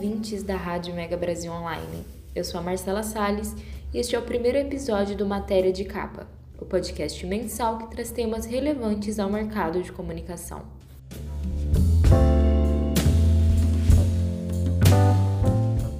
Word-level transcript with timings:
Ouvintes 0.00 0.42
da 0.42 0.56
Rádio 0.56 0.94
Mega 0.94 1.14
Brasil 1.14 1.52
Online. 1.52 2.06
Eu 2.34 2.42
sou 2.42 2.58
a 2.58 2.62
Marcela 2.62 3.02
Sales 3.02 3.54
e 3.92 3.98
este 3.98 4.16
é 4.16 4.18
o 4.18 4.22
primeiro 4.22 4.56
episódio 4.56 5.14
do 5.14 5.26
Matéria 5.26 5.70
de 5.70 5.84
Capa, 5.84 6.26
o 6.58 6.64
podcast 6.64 7.26
mensal 7.26 7.76
que 7.76 7.90
traz 7.90 8.10
temas 8.10 8.46
relevantes 8.46 9.18
ao 9.18 9.30
mercado 9.30 9.82
de 9.82 9.92
comunicação. 9.92 10.62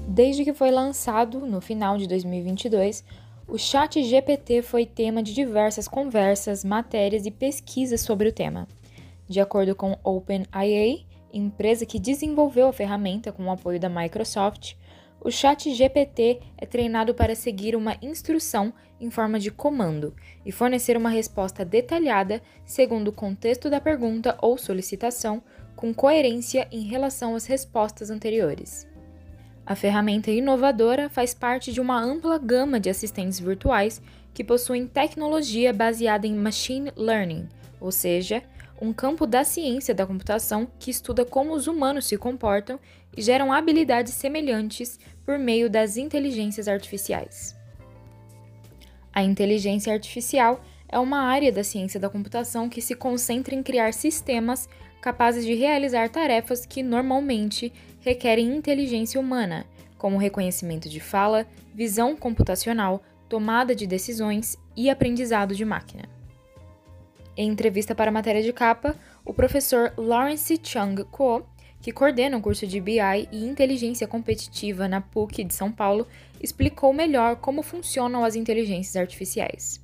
Desde 0.08 0.44
que 0.44 0.54
foi 0.54 0.70
lançado 0.70 1.40
no 1.40 1.60
final 1.60 1.98
de 1.98 2.08
2022, 2.08 3.04
o 3.46 3.58
Chat 3.58 4.02
GPT 4.02 4.62
foi 4.62 4.86
tema 4.86 5.22
de 5.22 5.34
diversas 5.34 5.86
conversas, 5.86 6.64
matérias 6.64 7.26
e 7.26 7.30
pesquisas 7.30 8.00
sobre 8.00 8.30
o 8.30 8.32
tema. 8.32 8.66
De 9.28 9.40
acordo 9.40 9.74
com 9.74 9.98
OpenIA, 10.02 11.04
empresa 11.32 11.86
que 11.86 11.98
desenvolveu 11.98 12.68
a 12.68 12.72
ferramenta 12.72 13.32
com 13.32 13.44
o 13.44 13.50
apoio 13.50 13.78
da 13.78 13.88
Microsoft, 13.88 14.74
o 15.22 15.30
Chat 15.30 15.72
GPT 15.74 16.40
é 16.56 16.64
treinado 16.64 17.14
para 17.14 17.34
seguir 17.34 17.76
uma 17.76 17.96
instrução 18.00 18.72
em 18.98 19.10
forma 19.10 19.38
de 19.38 19.50
comando 19.50 20.14
e 20.44 20.50
fornecer 20.50 20.96
uma 20.96 21.10
resposta 21.10 21.64
detalhada 21.64 22.42
segundo 22.64 23.08
o 23.08 23.12
contexto 23.12 23.68
da 23.68 23.80
pergunta 23.80 24.36
ou 24.40 24.56
solicitação, 24.56 25.42
com 25.76 25.92
coerência 25.92 26.66
em 26.70 26.82
relação 26.82 27.34
às 27.34 27.46
respostas 27.46 28.10
anteriores. 28.10 28.86
A 29.64 29.74
ferramenta 29.74 30.30
inovadora 30.30 31.08
faz 31.08 31.32
parte 31.32 31.72
de 31.72 31.80
uma 31.80 32.02
ampla 32.02 32.38
gama 32.38 32.80
de 32.80 32.90
assistentes 32.90 33.38
virtuais 33.38 34.00
que 34.32 34.42
possuem 34.42 34.86
tecnologia 34.86 35.72
baseada 35.72 36.26
em 36.26 36.34
machine 36.34 36.92
learning, 36.96 37.48
ou 37.80 37.92
seja, 37.92 38.42
um 38.80 38.92
campo 38.92 39.26
da 39.26 39.44
ciência 39.44 39.94
da 39.94 40.06
computação 40.06 40.66
que 40.78 40.90
estuda 40.90 41.24
como 41.24 41.52
os 41.52 41.66
humanos 41.66 42.06
se 42.06 42.16
comportam 42.16 42.80
e 43.16 43.20
geram 43.20 43.52
habilidades 43.52 44.14
semelhantes 44.14 44.98
por 45.24 45.38
meio 45.38 45.68
das 45.68 45.96
inteligências 45.96 46.66
artificiais. 46.66 47.56
A 49.12 49.22
inteligência 49.22 49.92
artificial 49.92 50.62
é 50.88 50.98
uma 50.98 51.20
área 51.20 51.52
da 51.52 51.62
ciência 51.62 52.00
da 52.00 52.08
computação 52.08 52.68
que 52.68 52.80
se 52.80 52.94
concentra 52.94 53.54
em 53.54 53.62
criar 53.62 53.92
sistemas 53.92 54.68
capazes 55.00 55.44
de 55.44 55.54
realizar 55.54 56.08
tarefas 56.08 56.64
que 56.64 56.82
normalmente 56.82 57.72
requerem 58.00 58.56
inteligência 58.56 59.20
humana, 59.20 59.66
como 59.98 60.16
reconhecimento 60.16 60.88
de 60.88 61.00
fala, 61.00 61.46
visão 61.74 62.16
computacional, 62.16 63.02
tomada 63.28 63.74
de 63.74 63.86
decisões 63.86 64.58
e 64.76 64.88
aprendizado 64.90 65.54
de 65.54 65.64
máquina. 65.64 66.19
Em 67.40 67.48
entrevista 67.48 67.94
para 67.94 68.10
a 68.10 68.12
matéria 68.12 68.42
de 68.42 68.52
capa, 68.52 68.94
o 69.24 69.32
professor 69.32 69.94
Lawrence 69.96 70.60
Chung 70.62 70.94
Kuo, 71.10 71.42
que 71.80 71.90
coordena 71.90 72.36
o 72.36 72.40
curso 72.42 72.66
de 72.66 72.78
BI 72.78 73.00
e 73.32 73.46
Inteligência 73.46 74.06
Competitiva 74.06 74.86
na 74.86 75.00
PUC 75.00 75.44
de 75.44 75.54
São 75.54 75.72
Paulo, 75.72 76.06
explicou 76.38 76.92
melhor 76.92 77.36
como 77.36 77.62
funcionam 77.62 78.26
as 78.26 78.36
inteligências 78.36 78.94
artificiais. 78.94 79.82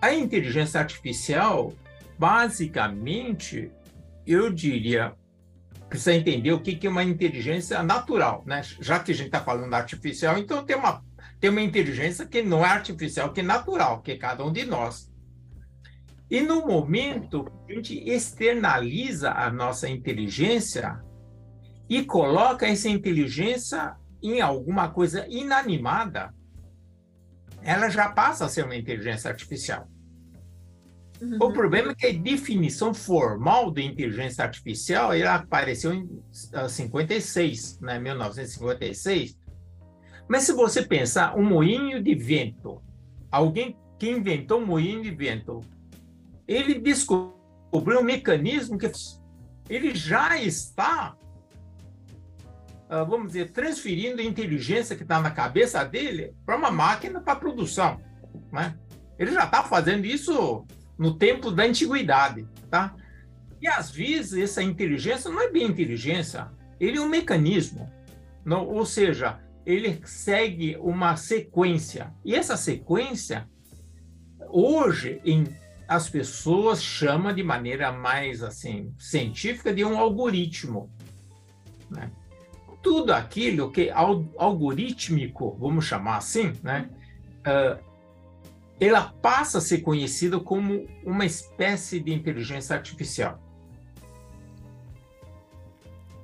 A 0.00 0.14
inteligência 0.14 0.80
artificial, 0.80 1.74
basicamente, 2.18 3.70
eu 4.26 4.50
diria, 4.50 5.12
precisa 5.86 6.14
entender 6.14 6.52
o 6.52 6.62
que 6.62 6.86
é 6.86 6.88
uma 6.88 7.04
inteligência 7.04 7.82
natural, 7.82 8.42
né? 8.46 8.62
Já 8.80 9.00
que 9.00 9.12
a 9.12 9.14
gente 9.14 9.26
está 9.26 9.40
falando 9.40 9.74
artificial, 9.74 10.38
então 10.38 10.64
tem 10.64 10.76
uma, 10.76 11.04
tem 11.38 11.50
uma 11.50 11.60
inteligência 11.60 12.24
que 12.24 12.40
não 12.40 12.64
é 12.64 12.70
artificial, 12.70 13.34
que 13.34 13.40
é 13.40 13.42
natural, 13.42 14.00
que 14.00 14.12
é 14.12 14.16
cada 14.16 14.42
um 14.42 14.50
de 14.50 14.64
nós. 14.64 15.07
E 16.30 16.40
no 16.40 16.66
momento 16.66 17.50
a 17.68 17.72
gente 17.72 17.98
externaliza 18.08 19.32
a 19.32 19.50
nossa 19.50 19.88
inteligência 19.88 21.02
e 21.88 22.04
coloca 22.04 22.66
essa 22.66 22.88
inteligência 22.88 23.96
em 24.22 24.40
alguma 24.40 24.90
coisa 24.90 25.26
inanimada, 25.28 26.34
ela 27.62 27.88
já 27.88 28.10
passa 28.10 28.44
a 28.44 28.48
ser 28.48 28.64
uma 28.64 28.76
inteligência 28.76 29.30
artificial. 29.30 29.88
Uhum. 31.20 31.36
O 31.40 31.52
problema 31.52 31.92
é 31.92 31.94
que 31.94 32.06
a 32.06 32.12
definição 32.12 32.94
formal 32.94 33.70
de 33.72 33.82
inteligência 33.82 34.44
artificial 34.44 35.12
ela 35.12 35.36
apareceu 35.36 35.92
em 35.92 36.08
56, 36.68 37.80
né, 37.80 37.98
1956. 37.98 39.36
Mas 40.28 40.44
se 40.44 40.52
você 40.52 40.82
pensar 40.82 41.36
um 41.36 41.42
moinho 41.42 42.02
de 42.02 42.14
vento, 42.14 42.82
alguém 43.30 43.76
que 43.98 44.10
inventou 44.10 44.60
um 44.60 44.66
moinho 44.66 45.02
de 45.02 45.10
vento, 45.10 45.60
ele 46.48 46.80
descobriu 46.80 48.00
um 48.00 48.02
mecanismo 48.02 48.78
que 48.78 48.90
ele 49.68 49.94
já 49.94 50.38
está, 50.38 51.14
ah, 52.88 53.04
vamos 53.04 53.28
dizer, 53.28 53.52
transferindo 53.52 54.22
a 54.22 54.24
inteligência 54.24 54.96
que 54.96 55.02
está 55.02 55.20
na 55.20 55.30
cabeça 55.30 55.84
dele 55.84 56.34
para 56.46 56.56
uma 56.56 56.70
máquina 56.70 57.20
para 57.20 57.36
produção. 57.36 58.00
Né? 58.50 58.74
Ele 59.18 59.30
já 59.32 59.44
está 59.44 59.62
fazendo 59.62 60.06
isso 60.06 60.64
no 60.96 61.18
tempo 61.18 61.50
da 61.50 61.64
antiguidade. 61.64 62.48
Tá? 62.70 62.94
E 63.60 63.68
às 63.68 63.90
vezes 63.90 64.42
essa 64.42 64.62
inteligência 64.62 65.30
não 65.30 65.42
é 65.42 65.50
bem 65.50 65.64
inteligência, 65.64 66.50
ele 66.80 66.96
é 66.96 67.00
um 67.00 67.08
mecanismo. 67.08 67.92
Não, 68.42 68.66
ou 68.66 68.86
seja, 68.86 69.38
ele 69.66 70.00
segue 70.06 70.78
uma 70.80 71.14
sequência. 71.16 72.14
E 72.24 72.34
essa 72.34 72.56
sequência, 72.56 73.46
hoje, 74.48 75.20
em 75.22 75.46
as 75.88 76.10
pessoas 76.10 76.82
chamam 76.82 77.32
de 77.32 77.42
maneira 77.42 77.90
mais 77.90 78.42
assim 78.42 78.94
científica 78.98 79.72
de 79.72 79.82
um 79.82 79.98
algoritmo. 79.98 80.90
Né? 81.90 82.10
Tudo 82.82 83.12
aquilo 83.12 83.72
que 83.72 83.88
é 83.88 83.92
algorítmico, 83.92 85.56
vamos 85.58 85.86
chamar 85.86 86.18
assim, 86.18 86.52
né? 86.62 86.90
Uh, 87.40 87.82
ela 88.78 89.12
passa 89.20 89.58
a 89.58 89.60
ser 89.60 89.78
conhecida 89.78 90.38
como 90.38 90.86
uma 91.04 91.24
espécie 91.24 91.98
de 91.98 92.12
inteligência 92.12 92.76
artificial. 92.76 93.42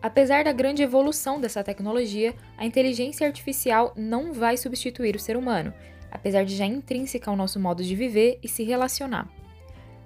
Apesar 0.00 0.44
da 0.44 0.52
grande 0.52 0.82
evolução 0.82 1.40
dessa 1.40 1.64
tecnologia, 1.64 2.34
a 2.58 2.66
inteligência 2.66 3.26
artificial 3.26 3.92
não 3.96 4.32
vai 4.32 4.56
substituir 4.56 5.16
o 5.16 5.18
ser 5.18 5.36
humano, 5.36 5.72
apesar 6.12 6.44
de 6.44 6.54
já 6.54 6.66
intrínseca 6.66 7.30
ao 7.30 7.36
nosso 7.36 7.58
modo 7.58 7.82
de 7.82 7.96
viver 7.96 8.38
e 8.42 8.46
se 8.46 8.62
relacionar. 8.62 9.28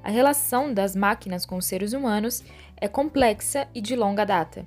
A 0.09 0.11
relação 0.11 0.73
das 0.73 0.97
máquinas 0.97 1.45
com 1.45 1.59
os 1.59 1.67
seres 1.67 1.93
humanos 1.93 2.43
é 2.79 2.89
complexa 2.89 3.69
e 3.75 3.81
de 3.83 3.95
longa 3.95 4.25
data. 4.25 4.65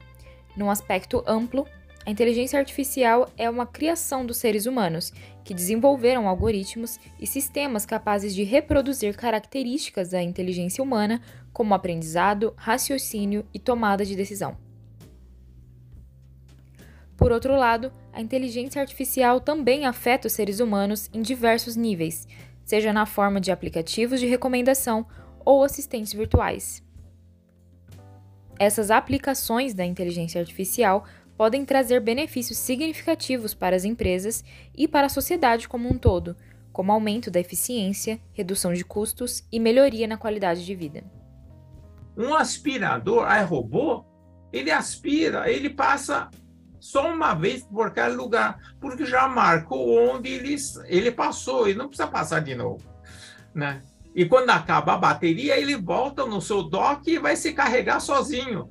Num 0.55 0.69
aspecto 0.69 1.23
amplo, 1.25 1.65
a 2.05 2.11
inteligência 2.11 2.59
artificial 2.59 3.27
é 3.35 3.49
uma 3.49 3.65
criação 3.65 4.23
dos 4.23 4.37
seres 4.37 4.67
humanos, 4.67 5.11
que 5.43 5.55
desenvolveram 5.55 6.27
algoritmos 6.27 6.99
e 7.19 7.25
sistemas 7.25 7.87
capazes 7.87 8.35
de 8.35 8.43
reproduzir 8.43 9.17
características 9.17 10.11
da 10.11 10.21
inteligência 10.21 10.83
humana, 10.83 11.19
como 11.51 11.73
aprendizado, 11.73 12.53
raciocínio 12.55 13.43
e 13.51 13.57
tomada 13.57 14.05
de 14.05 14.15
decisão. 14.15 14.55
Por 17.17 17.31
outro 17.31 17.55
lado, 17.55 17.91
a 18.13 18.21
inteligência 18.21 18.79
artificial 18.79 19.41
também 19.41 19.87
afeta 19.87 20.27
os 20.27 20.33
seres 20.33 20.59
humanos 20.59 21.09
em 21.11 21.23
diversos 21.23 21.75
níveis, 21.75 22.27
seja 22.63 22.93
na 22.93 23.07
forma 23.07 23.41
de 23.41 23.51
aplicativos 23.51 24.19
de 24.19 24.27
recomendação 24.27 25.07
ou 25.45 25.63
assistentes 25.63 26.13
virtuais. 26.13 26.83
Essas 28.59 28.91
aplicações 28.91 29.73
da 29.73 29.85
inteligência 29.85 30.39
artificial 30.39 31.05
podem 31.35 31.65
trazer 31.65 31.99
benefícios 31.99 32.59
significativos 32.59 33.53
para 33.53 33.75
as 33.75 33.83
empresas 33.83 34.43
e 34.75 34.87
para 34.87 35.07
a 35.07 35.09
sociedade 35.09 35.67
como 35.67 35.89
um 35.89 35.97
todo, 35.97 36.35
como 36.71 36.91
aumento 36.91 37.31
da 37.31 37.39
eficiência, 37.39 38.19
redução 38.33 38.73
de 38.73 38.85
custos 38.85 39.43
e 39.51 39.59
melhoria 39.59 40.07
na 40.07 40.17
qualidade 40.17 40.63
de 40.63 40.75
vida. 40.75 41.03
Um 42.15 42.35
aspirador 42.35 43.23
a 43.23 43.41
robô, 43.41 44.05
ele 44.53 44.69
aspira, 44.69 45.49
ele 45.49 45.69
passa 45.69 46.29
só 46.79 47.11
uma 47.11 47.33
vez 47.33 47.63
por 47.63 47.87
aquele 47.87 48.15
lugar, 48.15 48.59
porque 48.79 49.05
já 49.05 49.27
marcou 49.27 49.97
onde 49.97 50.29
ele, 50.29 50.55
ele 50.85 51.11
passou 51.11 51.69
e 51.69 51.73
não 51.73 51.87
precisa 51.87 52.07
passar 52.07 52.41
de 52.41 52.55
novo, 52.55 52.83
né? 53.53 53.81
E 54.15 54.25
quando 54.25 54.49
acaba 54.49 54.93
a 54.93 54.97
bateria, 54.97 55.57
ele 55.57 55.75
volta 55.75 56.25
no 56.25 56.41
seu 56.41 56.63
dock 56.63 57.09
e 57.09 57.19
vai 57.19 57.35
se 57.35 57.53
carregar 57.53 57.99
sozinho. 57.99 58.69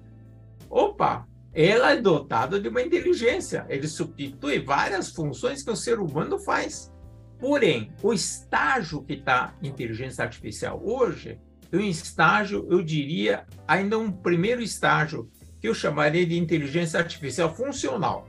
Opa, 0.69 1.27
ela 1.53 1.93
é 1.93 2.01
dotada 2.01 2.61
de 2.61 2.69
uma 2.69 2.83
inteligência. 2.83 3.67
Ele 3.69 3.89
substitui 3.89 4.59
várias 4.61 5.11
funções 5.11 5.63
que 5.63 5.71
o 5.71 5.77
ser 5.77 5.99
humano 5.99 6.39
faz. 6.39 6.93
Porém, 7.39 7.91
o 8.03 8.13
estágio 8.13 9.03
que 9.03 9.15
está 9.15 9.55
inteligência 9.63 10.23
artificial 10.23 10.81
hoje 10.85 11.41
é 11.73 11.77
um 11.77 11.81
estágio, 11.81 12.67
eu 12.71 12.83
diria, 12.83 13.47
ainda 13.67 13.99
um 13.99 14.13
primeiro 14.13 14.61
estágio, 14.61 15.31
que 15.59 15.69
eu 15.69 15.75
chamaria 15.75 16.27
de 16.27 16.39
inteligência 16.39 16.99
artificial 16.99 17.55
funcional. 17.55 18.27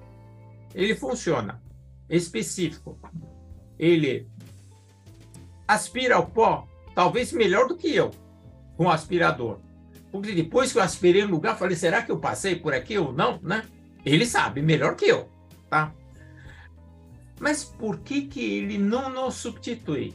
Ele 0.73 0.95
funciona, 0.95 1.61
específico. 2.09 2.99
Ele 3.77 4.27
aspira 5.67 6.15
ao 6.15 6.27
pó, 6.27 6.67
talvez 6.95 7.31
melhor 7.31 7.67
do 7.67 7.75
que 7.75 7.93
eu, 7.93 8.11
com 8.75 8.85
o 8.85 8.89
aspirador. 8.89 9.59
Porque 10.11 10.33
depois 10.33 10.71
que 10.71 10.77
eu 10.77 10.83
aspirei 10.83 11.23
no 11.23 11.31
lugar, 11.31 11.57
falei, 11.57 11.75
será 11.75 12.01
que 12.01 12.11
eu 12.11 12.19
passei 12.19 12.55
por 12.55 12.73
aqui 12.73 12.97
ou 12.97 13.13
não, 13.13 13.39
né? 13.41 13.63
Ele 14.05 14.25
sabe 14.25 14.61
melhor 14.61 14.95
que 14.95 15.05
eu, 15.05 15.29
tá? 15.69 15.93
Mas 17.39 17.63
por 17.63 17.99
que, 17.99 18.23
que 18.23 18.43
ele 18.43 18.77
não 18.77 19.09
nos 19.09 19.35
substitui? 19.35 20.13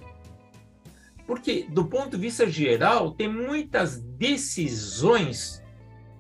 Porque, 1.26 1.66
do 1.68 1.86
ponto 1.86 2.10
de 2.10 2.18
vista 2.18 2.48
geral, 2.48 3.12
tem 3.12 3.28
muitas 3.28 4.00
decisões 4.00 5.62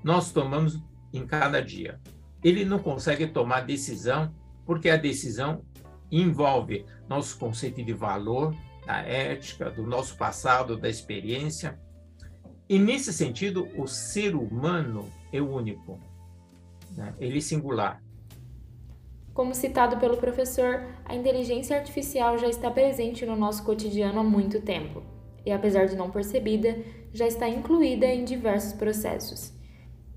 nós 0.02 0.32
tomamos 0.32 0.80
em 1.12 1.26
cada 1.26 1.60
dia. 1.60 2.00
Ele 2.42 2.64
não 2.64 2.78
consegue 2.78 3.26
tomar 3.26 3.60
decisão 3.60 4.34
porque 4.64 4.90
a 4.90 4.96
decisão 4.96 5.64
envolve 6.10 6.84
nosso 7.08 7.38
conceito 7.38 7.82
de 7.84 7.92
valor, 7.92 8.54
da 8.86 9.00
ética, 9.00 9.68
do 9.68 9.82
nosso 9.82 10.16
passado, 10.16 10.76
da 10.76 10.88
experiência. 10.88 11.78
E 12.68 12.78
nesse 12.78 13.12
sentido, 13.12 13.68
o 13.76 13.86
ser 13.86 14.34
humano 14.34 15.10
é 15.32 15.42
único, 15.42 15.98
né? 16.96 17.12
ele 17.18 17.38
é 17.38 17.40
singular. 17.40 18.00
Como 19.34 19.54
citado 19.54 19.98
pelo 19.98 20.16
professor, 20.16 20.86
a 21.04 21.14
inteligência 21.14 21.76
artificial 21.76 22.38
já 22.38 22.48
está 22.48 22.70
presente 22.70 23.26
no 23.26 23.36
nosso 23.36 23.64
cotidiano 23.64 24.20
há 24.20 24.24
muito 24.24 24.62
tempo 24.62 25.02
e, 25.44 25.52
apesar 25.52 25.86
de 25.86 25.96
não 25.96 26.10
percebida, 26.10 26.78
já 27.12 27.26
está 27.26 27.48
incluída 27.48 28.06
em 28.06 28.24
diversos 28.24 28.72
processos. 28.72 29.52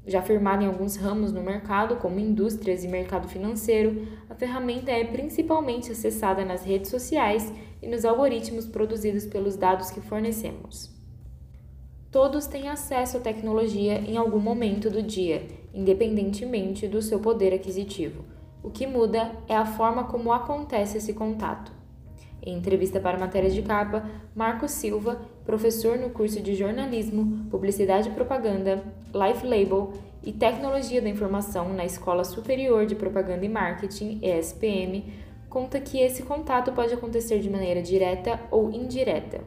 Já 0.10 0.22
firmada 0.22 0.64
em 0.64 0.68
alguns 0.68 0.96
ramos 0.96 1.32
no 1.32 1.42
mercado, 1.42 1.98
como 1.98 2.20
indústrias 2.20 2.84
e 2.84 2.88
mercado 2.88 3.28
financeiro, 3.28 4.08
a 4.30 4.36
ferramenta 4.36 4.92
é 4.92 5.04
principalmente 5.04 5.92
acessada 5.92 6.44
nas 6.44 6.64
redes 6.64 6.90
sociais 6.90 7.54
e 7.82 7.88
nos 7.88 8.04
algoritmos 8.04 8.66
produzidos 8.66 9.26
pelos 9.26 9.56
dados 9.56 9.92
que 9.92 10.02
fornecemos. 10.02 10.90
Todos 12.12 12.48
têm 12.48 12.68
acesso 12.68 13.18
à 13.18 13.20
tecnologia 13.20 14.00
em 14.00 14.18
algum 14.18 14.40
momento 14.40 14.90
do 14.90 15.04
dia, 15.04 15.46
independentemente 15.74 16.88
do 16.88 17.02
seu 17.02 17.20
poder 17.20 17.54
aquisitivo 17.54 18.26
o 18.64 18.70
que 18.70 18.86
muda 18.86 19.32
é 19.48 19.56
a 19.56 19.66
forma 19.66 20.04
como 20.06 20.34
acontece 20.34 20.98
esse 20.98 21.14
contato. 21.14 21.72
Em 22.42 22.58
entrevista 22.58 23.00
para 23.00 23.18
matérias 23.18 23.54
de 23.54 23.62
capa, 23.62 24.10
Marcos 24.36 24.72
Silva, 24.72 25.22
professor 25.46 25.98
no 25.98 26.10
curso 26.10 26.42
de 26.42 26.56
jornalismo, 26.56 27.46
publicidade 27.50 28.10
e 28.10 28.12
propaganda, 28.12 28.84
Life 29.14 29.46
Label 29.46 29.92
e 30.24 30.32
tecnologia 30.32 31.02
da 31.02 31.10
informação 31.10 31.74
na 31.74 31.86
Escola 31.86 32.24
Superior 32.24 32.86
de 32.86 32.96
Propaganda 32.96 33.46
e 33.46 33.50
Marketing, 33.50 34.20
ESPM, 34.22 35.04
conta 35.50 35.80
que 35.80 36.00
esse 36.00 36.24
contato 36.24 36.72
pode 36.72 36.94
acontecer 36.94 37.40
de 37.40 37.50
maneira 37.50 37.82
direta 37.82 38.40
ou 38.52 38.70
indireta. 38.70 39.42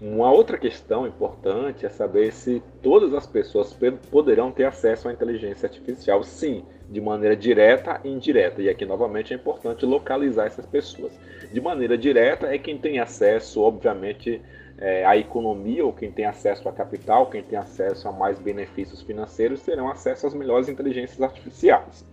Uma 0.00 0.30
outra 0.30 0.56
questão 0.56 1.06
importante 1.06 1.84
é 1.84 1.88
saber 1.88 2.32
se 2.32 2.62
todas 2.82 3.12
as 3.14 3.26
pessoas 3.26 3.76
poderão 4.10 4.52
ter 4.52 4.64
acesso 4.64 5.08
à 5.08 5.12
inteligência 5.12 5.66
artificial, 5.66 6.22
sim, 6.22 6.64
de 6.88 7.00
maneira 7.00 7.36
direta 7.36 8.00
e 8.04 8.08
indireta. 8.08 8.62
E 8.62 8.68
aqui, 8.68 8.84
novamente, 8.84 9.32
é 9.32 9.36
importante 9.36 9.84
localizar 9.84 10.46
essas 10.46 10.66
pessoas. 10.66 11.12
De 11.52 11.60
maneira 11.60 11.98
direta 11.98 12.46
é 12.46 12.58
quem 12.58 12.78
tem 12.78 13.00
acesso, 13.00 13.60
obviamente, 13.60 14.40
é, 14.78 15.04
à 15.04 15.16
economia, 15.16 15.84
ou 15.84 15.92
quem 15.92 16.10
tem 16.10 16.24
acesso 16.24 16.68
à 16.68 16.72
capital, 16.72 17.28
quem 17.30 17.42
tem 17.42 17.58
acesso 17.58 18.08
a 18.08 18.12
mais 18.12 18.38
benefícios 18.38 19.02
financeiros, 19.02 19.62
terão 19.62 19.88
acesso 19.88 20.26
às 20.26 20.34
melhores 20.34 20.68
inteligências 20.68 21.20
artificiais. 21.20 22.06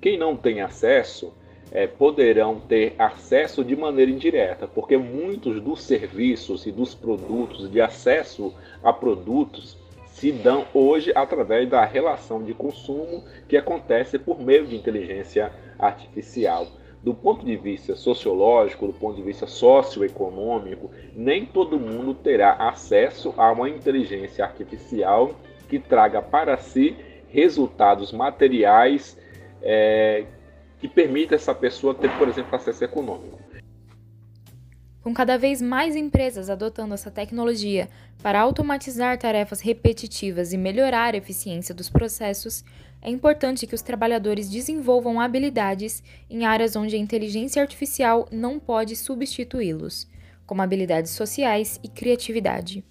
Quem 0.00 0.18
não 0.18 0.36
tem 0.36 0.60
acesso 0.60 1.32
é, 1.72 1.86
poderão 1.86 2.60
ter 2.60 2.94
acesso 2.98 3.64
de 3.64 3.74
maneira 3.74 4.10
indireta, 4.10 4.68
porque 4.68 4.96
muitos 4.96 5.60
dos 5.60 5.82
serviços 5.82 6.66
e 6.66 6.72
dos 6.72 6.94
produtos, 6.94 7.70
de 7.70 7.80
acesso 7.80 8.54
a 8.82 8.92
produtos, 8.92 9.76
se 10.06 10.30
dão 10.30 10.64
hoje 10.72 11.12
através 11.14 11.68
da 11.68 11.84
relação 11.84 12.42
de 12.42 12.54
consumo 12.54 13.24
que 13.48 13.56
acontece 13.56 14.18
por 14.18 14.38
meio 14.40 14.66
de 14.66 14.76
inteligência 14.76 15.52
artificial. 15.78 16.68
Do 17.04 17.12
ponto 17.12 17.44
de 17.44 17.54
vista 17.54 17.94
sociológico, 17.94 18.86
do 18.86 18.94
ponto 18.94 19.14
de 19.16 19.22
vista 19.22 19.46
socioeconômico, 19.46 20.90
nem 21.14 21.44
todo 21.44 21.78
mundo 21.78 22.14
terá 22.14 22.54
acesso 22.54 23.34
a 23.36 23.52
uma 23.52 23.68
inteligência 23.68 24.42
artificial 24.42 25.34
que 25.68 25.78
traga 25.78 26.22
para 26.22 26.56
si 26.56 26.96
resultados 27.28 28.10
materiais 28.10 29.20
é, 29.60 30.24
que 30.80 30.88
permita 30.88 31.34
essa 31.34 31.54
pessoa 31.54 31.92
ter, 31.92 32.10
por 32.16 32.26
exemplo, 32.26 32.56
acesso 32.56 32.82
econômico. 32.82 33.38
Com 35.04 35.12
cada 35.12 35.36
vez 35.36 35.60
mais 35.60 35.94
empresas 35.94 36.48
adotando 36.48 36.94
essa 36.94 37.10
tecnologia 37.10 37.90
para 38.22 38.40
automatizar 38.40 39.18
tarefas 39.18 39.60
repetitivas 39.60 40.54
e 40.54 40.56
melhorar 40.56 41.12
a 41.12 41.18
eficiência 41.18 41.74
dos 41.74 41.90
processos, 41.90 42.64
é 43.02 43.10
importante 43.10 43.66
que 43.66 43.74
os 43.74 43.82
trabalhadores 43.82 44.48
desenvolvam 44.48 45.20
habilidades 45.20 46.02
em 46.30 46.46
áreas 46.46 46.74
onde 46.74 46.96
a 46.96 46.98
inteligência 46.98 47.60
artificial 47.60 48.26
não 48.32 48.58
pode 48.58 48.96
substituí-los, 48.96 50.08
como 50.46 50.62
habilidades 50.62 51.10
sociais 51.10 51.78
e 51.82 51.88
criatividade. 51.88 52.82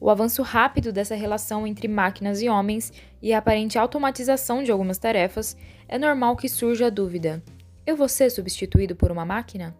O 0.00 0.08
avanço 0.08 0.40
rápido 0.40 0.90
dessa 0.90 1.14
relação 1.14 1.66
entre 1.66 1.88
máquinas 1.88 2.40
e 2.40 2.48
homens 2.48 2.90
e 3.20 3.34
a 3.34 3.38
aparente 3.38 3.78
automatização 3.78 4.62
de 4.62 4.72
algumas 4.72 4.96
tarefas, 4.96 5.54
é 5.86 5.98
normal 5.98 6.36
que 6.36 6.48
surja 6.48 6.86
a 6.86 6.90
dúvida: 6.90 7.42
eu 7.86 7.98
vou 7.98 8.08
ser 8.08 8.30
substituído 8.30 8.96
por 8.96 9.12
uma 9.12 9.26
máquina? 9.26 9.76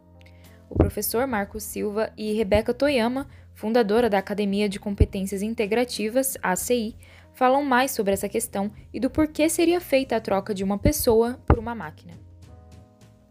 O 0.70 0.74
professor 0.74 1.26
Marcos 1.26 1.62
Silva 1.62 2.12
e 2.16 2.32
Rebeca 2.34 2.74
Toyama, 2.74 3.26
fundadora 3.54 4.10
da 4.10 4.18
Academia 4.18 4.68
de 4.68 4.78
Competências 4.78 5.40
Integrativas, 5.40 6.36
ACI, 6.42 6.94
falam 7.32 7.64
mais 7.64 7.92
sobre 7.92 8.12
essa 8.12 8.28
questão 8.28 8.70
e 8.92 9.00
do 9.00 9.08
porquê 9.08 9.48
seria 9.48 9.80
feita 9.80 10.16
a 10.16 10.20
troca 10.20 10.52
de 10.52 10.62
uma 10.62 10.76
pessoa 10.76 11.38
por 11.46 11.58
uma 11.58 11.74
máquina. 11.74 12.12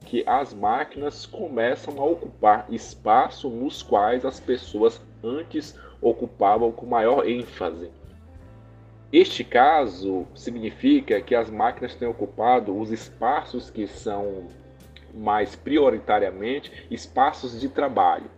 Que 0.05 0.23
as 0.25 0.53
máquinas 0.53 1.25
começam 1.25 2.01
a 2.01 2.05
ocupar 2.05 2.65
espaço 2.69 3.49
nos 3.49 3.83
quais 3.83 4.25
as 4.25 4.39
pessoas 4.39 4.99
antes 5.23 5.77
ocupavam 6.01 6.71
com 6.71 6.85
maior 6.85 7.27
ênfase. 7.27 7.91
Este 9.11 9.43
caso 9.43 10.25
significa 10.33 11.21
que 11.21 11.35
as 11.35 11.49
máquinas 11.49 11.95
têm 11.95 12.07
ocupado 12.07 12.77
os 12.77 12.91
espaços 12.91 13.69
que 13.69 13.87
são 13.87 14.47
mais 15.17 15.55
prioritariamente 15.55 16.85
espaços 16.89 17.59
de 17.59 17.67
trabalho. 17.67 18.29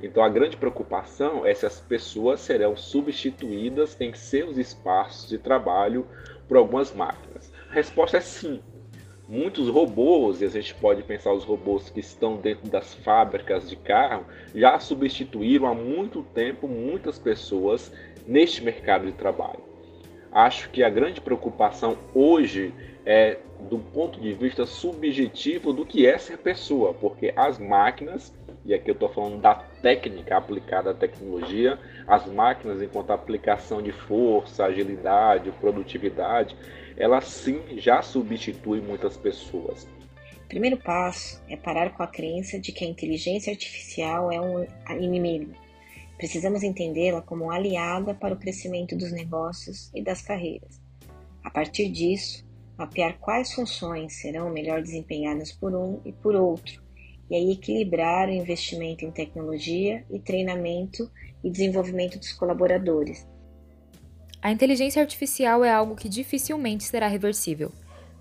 Então 0.00 0.22
a 0.22 0.28
grande 0.28 0.56
preocupação 0.56 1.44
é 1.44 1.52
se 1.52 1.66
as 1.66 1.80
pessoas 1.80 2.40
serão 2.40 2.76
substituídas 2.76 4.00
em 4.00 4.14
seus 4.14 4.56
espaços 4.56 5.28
de 5.28 5.38
trabalho 5.38 6.06
por 6.46 6.56
algumas 6.56 6.94
máquinas. 6.94 7.52
A 7.68 7.74
resposta 7.74 8.16
é 8.16 8.20
sim. 8.20 8.62
Muitos 9.28 9.68
robôs, 9.68 10.40
e 10.40 10.46
a 10.46 10.48
gente 10.48 10.74
pode 10.74 11.02
pensar 11.02 11.34
os 11.34 11.44
robôs 11.44 11.90
que 11.90 12.00
estão 12.00 12.36
dentro 12.36 12.70
das 12.70 12.94
fábricas 12.94 13.68
de 13.68 13.76
carro, 13.76 14.24
já 14.54 14.78
substituíram 14.78 15.66
há 15.66 15.74
muito 15.74 16.22
tempo 16.22 16.66
muitas 16.66 17.18
pessoas 17.18 17.92
neste 18.26 18.64
mercado 18.64 19.04
de 19.04 19.12
trabalho. 19.12 19.67
Acho 20.30 20.70
que 20.70 20.82
a 20.82 20.90
grande 20.90 21.20
preocupação 21.20 21.96
hoje 22.14 22.72
é 23.04 23.38
do 23.60 23.78
ponto 23.78 24.20
de 24.20 24.32
vista 24.34 24.66
subjetivo 24.66 25.72
do 25.72 25.84
que 25.84 26.06
é 26.06 26.18
ser 26.18 26.38
pessoa, 26.38 26.94
porque 26.94 27.32
as 27.34 27.58
máquinas, 27.58 28.32
e 28.64 28.74
aqui 28.74 28.90
eu 28.90 28.94
estou 28.94 29.08
falando 29.08 29.40
da 29.40 29.54
técnica 29.54 30.36
aplicada 30.36 30.90
à 30.90 30.94
tecnologia, 30.94 31.78
as 32.06 32.26
máquinas, 32.26 32.82
enquanto 32.82 33.10
aplicação 33.10 33.82
de 33.82 33.90
força, 33.90 34.66
agilidade, 34.66 35.50
produtividade, 35.52 36.54
ela 36.96 37.20
sim 37.20 37.60
já 37.78 38.02
substitui 38.02 38.80
muitas 38.80 39.16
pessoas. 39.16 39.88
O 40.44 40.48
primeiro 40.48 40.76
passo 40.76 41.42
é 41.48 41.56
parar 41.56 41.90
com 41.90 42.02
a 42.02 42.06
crença 42.06 42.58
de 42.58 42.72
que 42.72 42.84
a 42.84 42.88
inteligência 42.88 43.50
artificial 43.50 44.30
é 44.30 44.40
um 44.40 44.66
inimigo. 45.00 45.52
Precisamos 46.18 46.62
entendê-la 46.62 47.22
como 47.22 47.50
aliada 47.50 48.14
para 48.14 48.34
o 48.34 48.38
crescimento 48.38 48.94
dos 48.94 49.10
negócios 49.12 49.90
e 49.94 50.02
das 50.02 50.20
carreiras. 50.20 50.78
A 51.42 51.50
partir 51.50 51.88
disso, 51.88 52.44
mapear 52.76 53.18
quais 53.18 53.54
funções 53.54 54.20
serão 54.20 54.50
melhor 54.50 54.82
desempenhadas 54.82 55.52
por 55.52 55.74
um 55.74 56.00
e 56.04 56.12
por 56.12 56.34
outro, 56.34 56.82
e 57.30 57.34
aí 57.34 57.52
equilibrar 57.52 58.28
o 58.28 58.32
investimento 58.32 59.04
em 59.04 59.10
tecnologia 59.10 60.04
e 60.10 60.18
treinamento 60.18 61.10
e 61.42 61.48
desenvolvimento 61.48 62.18
dos 62.18 62.32
colaboradores, 62.32 63.26
a 64.40 64.52
inteligência 64.52 65.02
artificial 65.02 65.64
é 65.64 65.70
algo 65.70 65.96
que 65.96 66.08
dificilmente 66.08 66.84
será 66.84 67.08
reversível. 67.08 67.72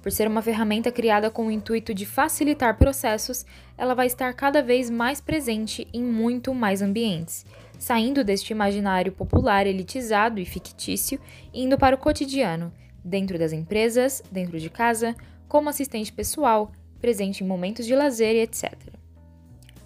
Por 0.02 0.12
ser 0.12 0.28
uma 0.28 0.42
ferramenta 0.42 0.92
criada 0.92 1.30
com 1.30 1.48
o 1.48 1.52
intuito 1.52 1.94
de 1.94 2.08
facilitar 2.08 2.78
processos, 2.78 3.46
ela 3.78 3.94
vai 3.94 4.08
estar 4.08 4.34
cada 4.34 4.64
vez 4.64 4.90
mais 4.90 5.22
presente 5.22 5.88
em 5.94 6.02
muito 6.02 6.56
mais 6.56 6.82
ambientes, 6.82 7.46
saindo 7.78 8.24
deste 8.24 8.52
imaginário 8.52 9.12
popular 9.12 9.68
elitizado 9.68 10.40
e 10.40 10.46
fictício 10.46 11.20
indo 11.54 11.78
para 11.78 11.96
o 11.96 12.00
cotidiano, 12.00 12.72
dentro 13.04 13.38
das 13.38 13.54
empresas, 13.54 14.22
dentro 14.32 14.60
de 14.60 14.70
casa, 14.70 15.16
como 15.48 15.70
assistente 15.70 16.12
pessoal, 16.12 16.72
presente 17.00 17.44
em 17.44 17.48
momentos 17.48 17.86
de 17.86 17.96
lazer 17.96 18.36
e 18.36 18.42
etc. 18.42 18.74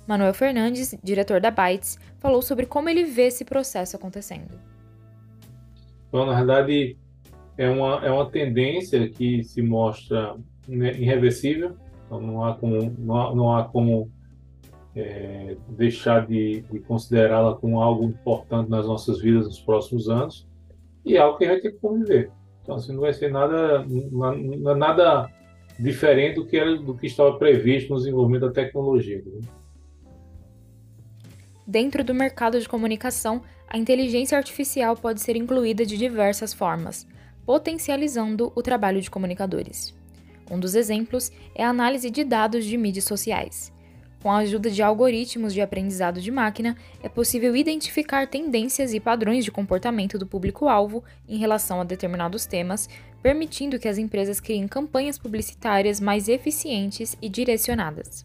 Manuel 0.08 0.34
Fernandes, 0.34 0.96
diretor 1.04 1.40
da 1.40 1.52
Bytes, 1.52 2.00
falou 2.20 2.42
sobre 2.42 2.66
como 2.66 2.90
ele 2.90 3.04
vê 3.04 3.28
esse 3.28 3.46
processo 3.46 3.96
acontecendo. 3.96 4.60
Então, 6.08 6.26
na 6.26 6.36
verdade, 6.36 6.98
é 7.58 7.70
uma, 7.70 8.06
é 8.06 8.12
uma 8.12 8.30
tendência 8.30 9.08
que 9.10 9.44
se 9.44 9.62
mostra 9.62 10.36
irreversível, 10.68 11.78
então 12.06 12.20
não 12.20 12.44
há 12.44 12.56
como, 12.56 12.94
não 12.98 13.22
há, 13.22 13.36
não 13.36 13.56
há 13.56 13.64
como 13.66 14.12
é, 14.96 15.56
deixar 15.70 16.28
de, 16.28 16.62
de 16.62 16.80
considerá-la 16.80 17.56
como 17.56 17.82
algo 17.82 18.04
importante 18.04 18.70
nas 18.70 18.86
nossas 18.86 19.22
vidas 19.22 19.46
nos 19.46 19.60
próximos 19.60 20.10
anos 20.10 20.48
e 21.06 21.16
é 21.16 21.20
algo 21.20 21.38
que 21.38 21.46
a 21.46 21.54
gente 21.54 21.64
tem 21.64 21.72
que 21.72 21.78
conviver. 21.78 22.32
Então, 22.62 22.76
assim, 22.76 22.94
não 22.94 23.02
vai 23.02 23.14
ser 23.14 23.32
nada, 23.32 23.86
nada 24.76 25.30
diferente 25.80 26.36
do 26.36 26.46
que, 26.46 26.58
era, 26.58 26.76
do 26.76 26.96
que 26.96 27.08
estava 27.08 27.38
previsto 27.38 27.92
no 27.92 27.98
desenvolvimento 27.98 28.48
da 28.48 28.52
tecnologia. 28.52 29.24
Né? 29.26 29.42
Dentro 31.66 32.04
do 32.04 32.14
mercado 32.14 32.60
de 32.60 32.70
comunicação, 32.70 33.42
a 33.68 33.78
inteligência 33.78 34.38
artificial 34.38 34.96
pode 34.96 35.22
ser 35.22 35.36
incluída 35.36 35.86
de 35.86 35.98
diversas 35.98 36.54
formas, 36.54 37.08
potencializando 37.46 38.52
o 38.56 38.62
trabalho 38.62 39.02
de 39.02 39.10
comunicadores. 39.10 39.96
Um 40.52 40.60
dos 40.60 40.76
exemplos 40.76 41.32
é 41.56 41.64
a 41.64 41.70
análise 41.70 42.12
de 42.12 42.24
dados 42.24 42.66
de 42.66 42.78
mídias 42.78 43.06
sociais. 43.06 43.74
Com 44.22 44.30
a 44.32 44.38
ajuda 44.38 44.70
de 44.70 44.84
algoritmos 44.84 45.52
de 45.52 45.62
aprendizado 45.62 46.22
de 46.22 46.30
máquina, 46.30 46.78
é 47.02 47.10
possível 47.10 47.56
identificar 47.56 48.28
tendências 48.28 48.94
e 48.94 49.00
padrões 49.00 49.44
de 49.44 49.52
comportamento 49.52 50.20
do 50.20 50.28
público-alvo 50.28 51.04
em 51.28 51.38
relação 51.38 51.82
a 51.82 51.84
determinados 51.84 52.46
temas, 52.46 52.88
permitindo 53.24 53.80
que 53.80 53.88
as 53.88 53.98
empresas 53.98 54.40
criem 54.40 54.68
campanhas 54.68 55.18
publicitárias 55.18 56.00
mais 56.00 56.30
eficientes 56.30 57.18
e 57.20 57.28
direcionadas. 57.28 58.24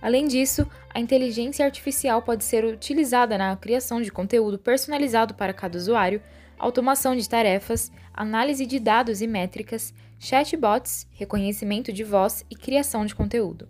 Além 0.00 0.28
disso, 0.28 0.68
a 0.92 1.00
inteligência 1.00 1.64
artificial 1.64 2.22
pode 2.22 2.44
ser 2.44 2.64
utilizada 2.64 3.36
na 3.36 3.56
criação 3.56 4.00
de 4.00 4.12
conteúdo 4.12 4.58
personalizado 4.58 5.34
para 5.34 5.52
cada 5.52 5.76
usuário, 5.76 6.22
automação 6.64 7.14
de 7.14 7.28
tarefas, 7.28 7.92
análise 8.12 8.64
de 8.64 8.80
dados 8.80 9.20
e 9.20 9.26
métricas, 9.26 9.92
chatbots, 10.18 11.06
reconhecimento 11.12 11.92
de 11.92 12.02
voz 12.02 12.44
e 12.50 12.56
criação 12.56 13.04
de 13.04 13.14
conteúdo. 13.14 13.68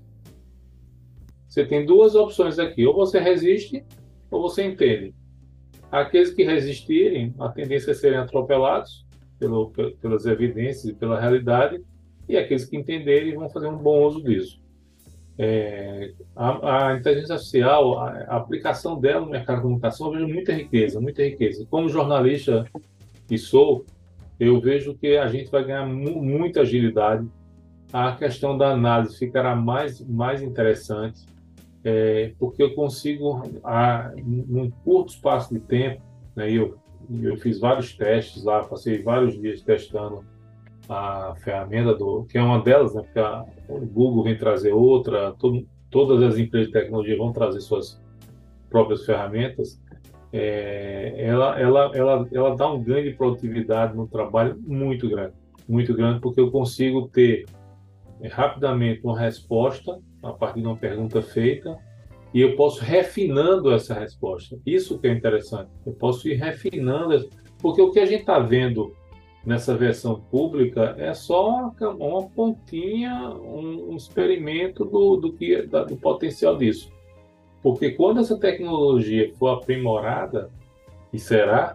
Você 1.48 1.64
tem 1.66 1.84
duas 1.84 2.14
opções 2.14 2.58
aqui: 2.58 2.86
ou 2.86 2.94
você 2.94 3.18
resiste 3.18 3.84
ou 4.30 4.40
você 4.42 4.62
entende. 4.64 5.12
Aqueles 5.90 6.30
que 6.30 6.44
resistirem, 6.44 7.34
a 7.38 7.48
tendência 7.48 7.90
é 7.90 7.94
serem 7.94 8.18
atropelados 8.18 9.04
pelo, 9.38 9.70
pelas 10.00 10.24
evidências 10.26 10.84
e 10.84 10.94
pela 10.94 11.20
realidade, 11.20 11.82
e 12.28 12.36
aqueles 12.36 12.64
que 12.64 12.76
entenderem 12.76 13.34
vão 13.34 13.50
fazer 13.50 13.66
um 13.66 13.76
bom 13.76 14.06
uso 14.06 14.22
disso. 14.22 14.60
É, 15.36 16.12
a, 16.36 16.90
a, 16.90 16.96
inteligência 16.96 17.34
artificial, 17.34 17.98
a, 17.98 18.10
a, 18.10 18.36
aplicação 18.36 19.00
dela 19.00 19.20
no 19.20 19.30
mercado 19.30 19.56
de 19.56 19.62
comunicação, 19.62 20.06
eu 20.06 20.12
vejo 20.12 20.28
muita 20.28 20.52
riqueza, 20.52 21.00
muita 21.00 21.24
riqueza. 21.24 21.66
Como 21.68 21.88
jornalista 21.88 22.64
que 23.26 23.36
sou, 23.36 23.84
eu 24.38 24.60
vejo 24.60 24.94
que 24.94 25.16
a 25.16 25.26
gente 25.26 25.50
vai 25.50 25.64
ganhar 25.64 25.86
mu 25.86 26.22
muita 26.22 26.60
agilidade. 26.60 27.26
A 27.92 28.12
questão 28.12 28.56
da 28.56 28.70
análise 28.70 29.18
ficará 29.18 29.54
mais, 29.56 30.00
mais 30.00 30.42
interessante, 30.42 31.26
é, 31.82 32.32
porque 32.38 32.62
eu 32.62 32.74
consigo, 32.74 33.42
a, 33.62 34.12
num 34.24 34.70
curto 34.84 35.10
espaço 35.10 35.52
de 35.52 35.60
tempo, 35.60 36.00
né, 36.34 36.50
eu, 36.50 36.78
eu 37.22 37.36
fiz 37.36 37.58
vários 37.58 37.92
testes 37.92 38.44
lá, 38.44 38.62
passei 38.62 39.02
vários 39.02 39.40
dias 39.40 39.60
testando 39.60 40.24
a 40.88 41.34
ferramenta 41.36 41.94
do 41.94 42.24
que 42.24 42.36
é 42.36 42.42
uma 42.42 42.60
delas, 42.60 42.94
né? 42.94 43.02
Porque 43.02 43.18
a, 43.18 43.44
o 43.68 43.80
Google 43.86 44.24
vem 44.24 44.36
trazer 44.36 44.72
outra, 44.72 45.34
todas 45.90 46.22
as 46.22 46.38
empresas 46.38 46.68
de 46.68 46.72
tecnologia 46.72 47.16
vão 47.16 47.32
trazer 47.32 47.60
suas 47.60 48.00
próprias 48.68 49.04
ferramentas. 49.06 49.80
É, 50.32 51.14
ela, 51.16 51.58
ela, 51.60 51.90
ela, 51.94 52.28
ela 52.32 52.56
dá 52.56 52.70
um 52.70 52.82
ganho 52.82 53.04
de 53.04 53.16
produtividade 53.16 53.96
no 53.96 54.08
trabalho 54.08 54.58
muito 54.66 55.08
grande, 55.08 55.32
muito 55.68 55.94
grande, 55.94 56.20
porque 56.20 56.40
eu 56.40 56.50
consigo 56.50 57.08
ter 57.08 57.44
é, 58.20 58.28
rapidamente 58.28 59.00
uma 59.04 59.18
resposta 59.18 59.98
a 60.22 60.32
partir 60.32 60.60
de 60.60 60.66
uma 60.66 60.76
pergunta 60.76 61.22
feita 61.22 61.78
e 62.34 62.40
eu 62.40 62.56
posso 62.56 62.82
refinando 62.82 63.72
essa 63.72 63.94
resposta. 63.94 64.58
Isso 64.66 64.98
que 64.98 65.06
é 65.06 65.12
interessante. 65.12 65.70
Eu 65.86 65.92
posso 65.92 66.28
ir 66.28 66.34
refinando, 66.34 67.30
porque 67.58 67.80
o 67.80 67.92
que 67.92 68.00
a 68.00 68.06
gente 68.06 68.22
está 68.22 68.40
vendo 68.40 68.92
nessa 69.44 69.76
versão 69.76 70.20
pública 70.30 70.94
é 70.98 71.12
só 71.12 71.70
uma, 71.80 72.28
pontinha, 72.28 73.30
um 73.30 73.94
experimento 73.96 74.84
do, 74.84 75.16
do, 75.16 75.32
que, 75.32 75.62
da, 75.62 75.84
do 75.84 75.96
potencial 75.96 76.56
disso. 76.56 76.90
Porque 77.62 77.92
quando 77.92 78.20
essa 78.20 78.38
tecnologia 78.38 79.32
for 79.38 79.48
aprimorada, 79.48 80.50
e 81.12 81.18
será, 81.18 81.74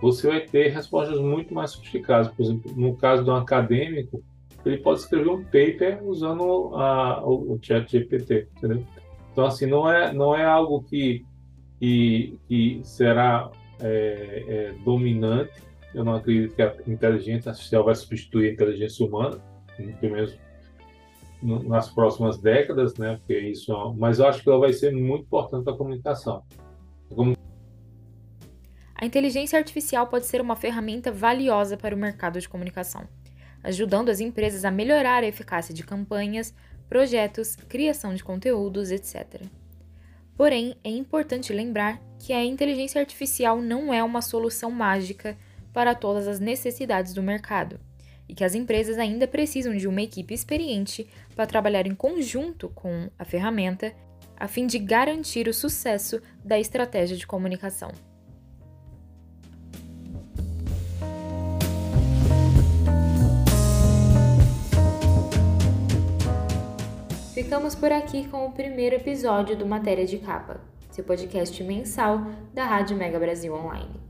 você 0.00 0.28
vai 0.28 0.40
ter 0.40 0.68
respostas 0.68 1.18
muito 1.18 1.54
mais 1.54 1.70
sofisticadas. 1.70 2.28
Por 2.28 2.42
exemplo, 2.42 2.72
no 2.76 2.94
caso 2.94 3.24
de 3.24 3.30
um 3.30 3.34
acadêmico, 3.34 4.22
ele 4.64 4.78
pode 4.78 5.00
escrever 5.00 5.30
um 5.30 5.42
paper 5.42 6.00
usando 6.04 6.74
a, 6.74 7.24
o, 7.24 7.54
o 7.54 7.58
chat 7.60 7.90
GPT, 7.90 8.48
entendeu? 8.56 8.84
Então, 9.32 9.46
assim, 9.46 9.66
não 9.66 9.90
é, 9.90 10.12
não 10.12 10.36
é 10.36 10.44
algo 10.44 10.82
que, 10.82 11.24
que, 11.80 12.38
que 12.46 12.80
será 12.84 13.50
é, 13.80 14.44
é, 14.46 14.74
dominante, 14.84 15.62
eu 15.94 16.04
não 16.04 16.14
acredito 16.14 16.54
que 16.54 16.62
a 16.62 16.74
inteligência 16.86 17.50
artificial 17.50 17.84
vai 17.84 17.94
substituir 17.94 18.50
a 18.50 18.52
inteligência 18.52 19.04
humana, 19.04 19.40
pelo 20.00 20.12
menos 20.14 20.38
nas 21.42 21.88
próximas 21.90 22.38
décadas, 22.38 22.96
né? 22.96 23.16
Porque 23.16 23.38
isso, 23.38 23.72
é 23.72 23.94
mas 23.96 24.18
eu 24.18 24.26
acho 24.26 24.42
que 24.42 24.48
ela 24.48 24.58
vai 24.58 24.72
ser 24.72 24.92
muito 24.92 25.24
importante 25.24 25.64
para 25.64 25.72
a 25.72 25.76
comunicação. 25.76 26.42
Como... 27.14 27.36
A 28.94 29.06
inteligência 29.06 29.58
artificial 29.58 30.08
pode 30.08 30.26
ser 30.26 30.40
uma 30.40 30.56
ferramenta 30.56 31.12
valiosa 31.12 31.76
para 31.76 31.94
o 31.94 31.98
mercado 31.98 32.40
de 32.40 32.48
comunicação, 32.48 33.08
ajudando 33.62 34.08
as 34.08 34.18
empresas 34.18 34.64
a 34.64 34.70
melhorar 34.70 35.22
a 35.22 35.26
eficácia 35.26 35.72
de 35.72 35.84
campanhas, 35.84 36.52
projetos, 36.88 37.54
criação 37.54 38.14
de 38.14 38.24
conteúdos, 38.24 38.90
etc. 38.90 39.42
Porém, 40.36 40.76
é 40.82 40.90
importante 40.90 41.52
lembrar 41.52 42.00
que 42.18 42.32
a 42.32 42.44
inteligência 42.44 43.00
artificial 43.00 43.60
não 43.60 43.94
é 43.94 44.02
uma 44.02 44.22
solução 44.22 44.70
mágica 44.70 45.36
para 45.72 45.94
todas 45.94 46.26
as 46.26 46.40
necessidades 46.40 47.12
do 47.12 47.22
mercado 47.22 47.78
e 48.28 48.34
que 48.34 48.44
as 48.44 48.54
empresas 48.54 48.98
ainda 48.98 49.26
precisam 49.26 49.74
de 49.76 49.88
uma 49.88 50.02
equipe 50.02 50.34
experiente 50.34 51.08
para 51.34 51.46
trabalhar 51.46 51.86
em 51.86 51.94
conjunto 51.94 52.68
com 52.68 53.08
a 53.18 53.24
ferramenta 53.24 53.94
a 54.36 54.46
fim 54.46 54.66
de 54.66 54.78
garantir 54.78 55.48
o 55.48 55.54
sucesso 55.54 56.22
da 56.44 56.58
estratégia 56.58 57.16
de 57.16 57.26
comunicação. 57.26 57.90
Ficamos 67.34 67.74
por 67.74 67.90
aqui 67.90 68.28
com 68.28 68.46
o 68.46 68.52
primeiro 68.52 68.96
episódio 68.96 69.56
do 69.56 69.64
Matéria 69.64 70.04
de 70.04 70.18
Capa, 70.18 70.60
seu 70.90 71.04
podcast 71.04 71.62
mensal 71.64 72.26
da 72.52 72.64
Rádio 72.64 72.96
Mega 72.96 73.18
Brasil 73.18 73.54
Online. 73.54 74.07